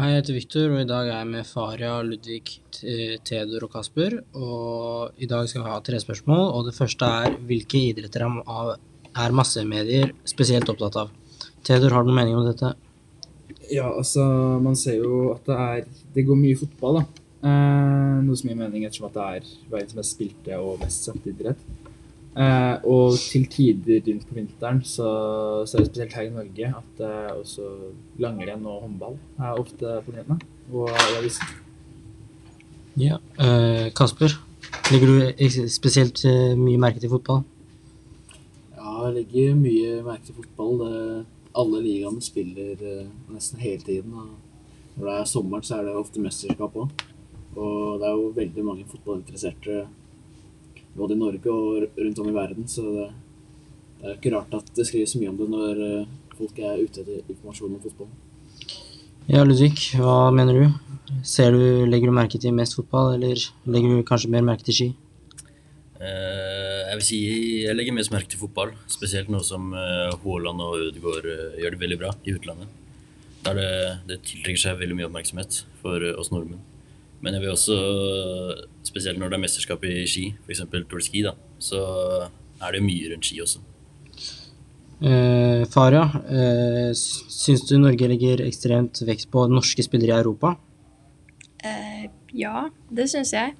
[0.00, 2.54] Hei, jeg heter Viktor, og i dag er jeg med Faria, Ludvig,
[3.28, 4.14] Tedor og Kasper.
[4.32, 8.70] Og i dag skal vi ha tre spørsmål, og det første er hvilke idretter er
[9.20, 11.10] er massemedier spesielt opptatt av?
[11.68, 12.72] Theodor, har du noen mening om dette?
[13.68, 14.24] Ja, altså,
[14.64, 15.84] man ser jo at det er
[16.16, 17.04] Det går mye fotball, da.
[17.50, 21.28] Eh, noe som gir mening ettersom at det er verdens mest spilte og mest sette
[21.28, 21.60] idrett.
[22.30, 25.08] Eh, og til tider rundt på vinteren så,
[25.66, 27.64] så er det spesielt her i Norge at eh, også
[28.22, 30.38] langrenn og håndball er ofte på nyhetene.
[30.70, 31.56] Og avisen.
[33.00, 33.18] Ja.
[33.38, 34.36] Eh, Kasper,
[34.92, 37.42] legger du spesielt eh, mye merke til fotball?
[38.76, 40.78] Ja, jeg legger mye merke til fotball.
[40.84, 41.26] Det,
[41.58, 44.14] alle ligaene spiller eh, nesten hele tiden.
[44.14, 44.28] Og
[44.96, 47.06] når det er sommeren, så er det ofte mesterskap òg.
[47.56, 49.86] Og det er jo veldig mange fotballinteresserte
[50.96, 53.06] både i Norge og rundt om i verden, så det,
[54.00, 56.80] det er jo ikke rart at det skrives mye om det når eh, folk er
[56.80, 58.10] ute etter informasjon om fotball.
[59.30, 60.96] Ja, Ludvig, hva mener du?
[61.26, 63.38] Ser du, legger du merke til mest fotball, eller
[63.70, 64.88] legger du kanskje mer merke til ski?
[66.00, 67.20] Eh, jeg vil si
[67.66, 71.28] jeg legger mest merke til fotball, spesielt nå som eh, Haaland og Ødegaard
[71.60, 72.76] gjør det veldig bra i utlandet.
[73.44, 73.70] Der det,
[74.08, 76.60] det tiltrekker seg veldig mye oppmerksomhet for oss nordmenn.
[77.20, 77.76] Men jeg vil også,
[78.86, 80.62] spesielt når det er mesterskap i ski, f.eks.
[80.70, 81.82] Tour de Ski, da, så
[82.60, 83.60] er det mye rundt ski også.
[85.00, 90.54] Eh, Faria, eh, syns du Norge legger ekstremt vekt på norske spillere i Europa?
[91.64, 93.54] Eh, ja, det syns jeg.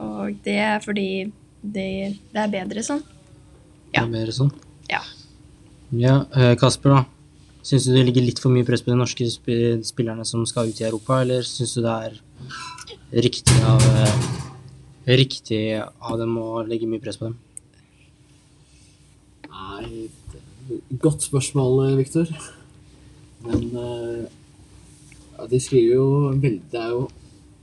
[0.00, 1.08] Og det er fordi
[1.60, 1.88] det,
[2.32, 3.00] det er bedre sånn.
[3.92, 4.02] Ja.
[4.02, 4.52] Det er bedre sånn?
[4.92, 5.00] Ja.
[5.90, 7.19] Ja, eh, Kasper, da.
[7.60, 9.50] Syns du det ligger litt for mye press på de norske sp
[9.84, 12.16] spillerne som skal ut i Europa, eller syns du det er
[13.26, 14.14] riktig av, eh,
[15.20, 17.36] riktig av dem å legge mye press på dem?
[19.50, 20.08] Nei,
[21.02, 22.32] godt spørsmål, Viktor.
[23.44, 24.24] Men eh,
[25.36, 27.06] ja, de skriver jo veldig Det er jo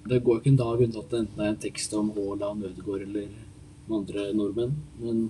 [0.09, 3.03] Det går ikke en dag unna at det enten er en tekst om Haaland, Ødegaard
[3.05, 3.27] eller
[3.97, 4.77] andre nordmenn.
[5.01, 5.27] Men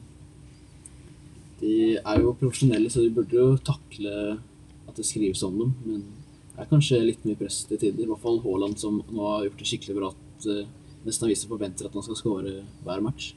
[1.59, 4.37] de er jo profesjonelle, så de burde jo takle
[4.87, 5.73] at det skrives om dem.
[5.85, 6.05] Men
[6.57, 8.05] det er kanskje litt mye press til tider.
[8.05, 10.13] I hvert fall Haaland, som nå har gjort det skikkelig bra.
[10.13, 10.63] At eh,
[11.05, 12.53] nesten aviser forventer at han skal skåre
[12.85, 13.35] hver match.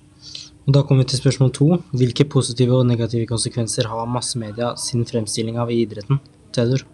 [0.67, 1.69] Og Da kommer vi til spørsmål to.
[1.97, 6.21] Hvilke positive og negative konsekvenser har massemedia sin fremstilling av i idretten?
[6.53, 6.87] Theodor?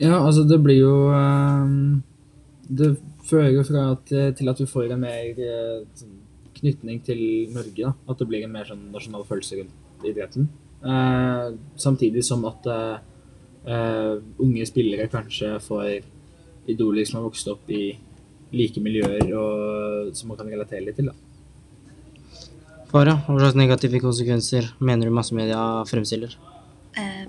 [0.00, 2.02] Ja, altså det blir jo ehm,
[2.66, 2.96] Det
[3.28, 6.20] fører jo fra at, til at vi får en mer eh, sånn,
[6.56, 7.20] knytning til
[7.52, 7.80] Norge.
[7.84, 7.92] Da.
[8.08, 10.48] At det blir en mer sånn nasjonal følelse rundt idretten.
[10.84, 11.48] Eh,
[11.80, 12.68] samtidig som at
[13.66, 16.00] eh, eh, unge spillere kanskje får
[16.70, 17.94] idoler som har vokst opp i
[18.54, 21.10] like miljøer og som man kan relatere litt til.
[21.10, 21.16] Da.
[22.92, 25.60] Farah, hva slags negative konsekvenser mener du massemedia
[25.90, 26.36] fremstiller?
[26.94, 27.26] Uh,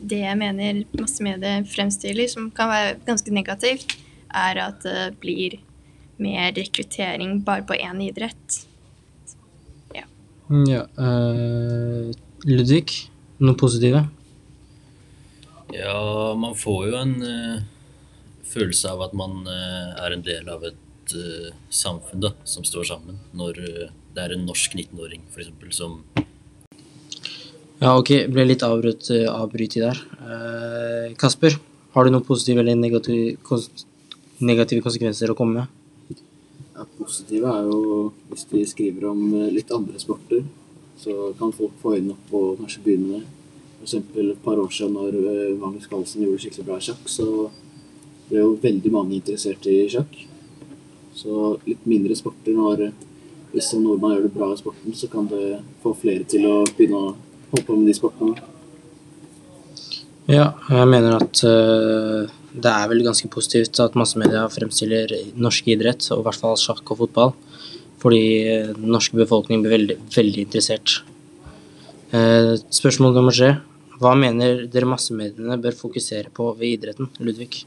[0.00, 3.98] det jeg mener massemedier fremstiller, som kan være ganske negativt,
[4.30, 5.58] er at det blir
[6.22, 8.60] mer rekruttering bare på én idrett.
[10.50, 12.10] Ja, eh,
[12.50, 12.90] Ludvig,
[13.38, 14.02] noe positive?
[15.72, 17.62] Ja, man får jo en uh,
[18.50, 22.88] følelse av at man uh, er en del av et uh, samfunn da, som står
[22.90, 25.52] sammen, når det er en norsk 19-åring f.eks.
[25.76, 26.00] som
[27.80, 30.00] Ja, ok, ble litt avbrutt, avbryt i der.
[30.20, 31.54] Eh, Kasper,
[31.94, 33.70] har du noen positive eller negative, kons
[34.44, 36.20] negative konsekvenser å komme med?
[36.74, 39.22] Ja, positive er jo hvis de skriver om
[39.54, 40.42] litt andre sporter,
[41.00, 43.39] så kan folk få øynene opp og kanskje begynne med
[43.82, 47.28] eksempel et par år siden når eh, Magnus Carlsen gjorde skikkelig bra sjakk, så
[48.30, 50.18] ble jo veldig mange interessert i sjakk.
[51.16, 52.90] Så litt mindre sporter når
[53.50, 56.60] hvis en nordmann gjør det bra i sporten, så kan det få flere til å
[56.68, 57.14] begynne å
[57.50, 58.46] holde på med de sportene.
[60.30, 66.06] Ja, jeg mener at uh, det er vel ganske positivt at massemedia fremstiller norsk idrett,
[66.14, 67.34] og i hvert fall sjakk og fotball,
[68.00, 71.00] fordi eh, den norske befolkning blir veldig, veldig interessert.
[72.14, 73.56] Uh, spørsmål nummer tre.
[74.00, 77.66] Hva mener dere massemediene bør fokusere på ved idretten, Ludvig?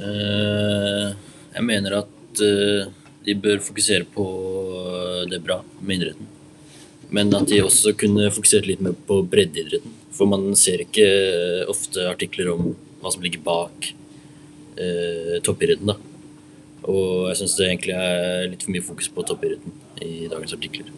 [0.00, 1.08] Eh,
[1.52, 2.88] jeg mener at eh,
[3.26, 4.24] de bør fokusere på
[5.28, 6.30] det bra med idretten.
[7.12, 9.98] Men at de også kunne fokusert litt mer på breddeidretten.
[10.16, 12.72] For man ser ikke eh, ofte artikler om
[13.02, 13.90] hva som ligger bak
[14.80, 15.92] eh, toppidretten.
[15.92, 15.98] da.
[16.88, 19.76] Og jeg syns det egentlig er litt for mye fokus på toppidretten
[20.08, 20.88] i dagens artikler.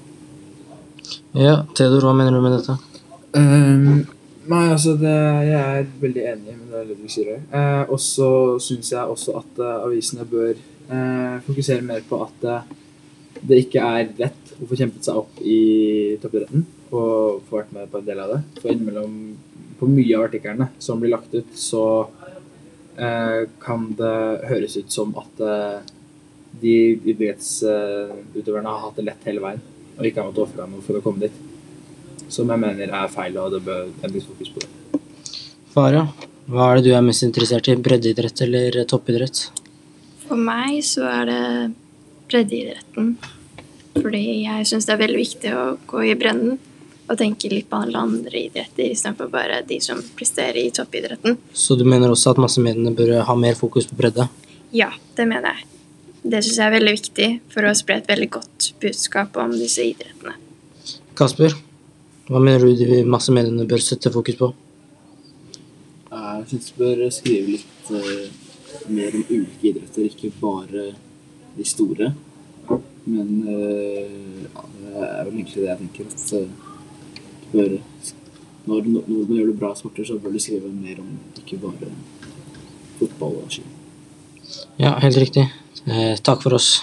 [1.34, 2.78] Ja, Theodor, hva mener du med dette?
[3.38, 4.02] Ehm,
[4.50, 5.12] nei, altså det,
[5.48, 7.40] Jeg er veldig enig med det Ludvig sier.
[7.40, 8.28] Eh, og så
[8.62, 10.52] syns jeg også at uh, avisene bør
[10.90, 12.46] uh, fokusere mer på at
[13.42, 17.88] det ikke er lett å få kjempet seg opp i toppidretten og få vært med
[17.90, 18.42] på en del av det.
[18.60, 19.16] For innimellom
[19.80, 21.86] på mye av artiklene som blir lagt ut, så
[22.92, 24.16] kan det
[24.50, 25.40] høres ut som at
[26.60, 26.74] de
[27.08, 29.62] idrettsutøverne har hatt det lett hele veien
[29.96, 31.40] og ikke har måttet ofre noe for å komme dit.
[32.32, 35.00] Som jeg mener er feil, og det bør endres fokus på det.
[35.74, 36.08] Farah,
[36.48, 37.76] hva er det du er mest interessert i?
[37.76, 39.44] Breddeidrett eller toppidrett?
[40.24, 41.44] For meg så er det
[42.32, 43.14] breddeidretten.
[43.98, 46.56] Fordi jeg syns det er veldig viktig å gå i bredden
[47.12, 51.36] og tenke litt på alle andre idretter istedenfor bare de som presterer i toppidretten.
[51.52, 54.28] Så du mener også at massemediene bør ha mer fokus på bredde?
[54.72, 54.88] Ja,
[55.18, 55.68] det mener jeg.
[56.22, 59.84] Det syns jeg er veldig viktig for å spre et veldig godt budskap om disse
[59.84, 60.38] idrettene.
[61.18, 61.52] Kasper,
[62.32, 64.50] hva mener du de masse mediene bør sette fokus på?
[66.12, 68.26] Jeg syns vi bør skrive litt uh,
[68.90, 70.90] mer om ulike idretter, ikke bare
[71.56, 72.12] de store.
[73.04, 76.10] Men uh, ja, det er vel egentlig det jeg tenker.
[76.12, 76.50] At eh,
[77.52, 77.76] bør,
[78.68, 81.10] når nordmenn gjør det bra sporter, så bør du skrive mer om
[81.42, 81.90] ikke bare
[83.00, 83.66] fotball og ski.
[84.80, 85.48] Ja, helt riktig.
[85.86, 86.74] Eh, takk for oss.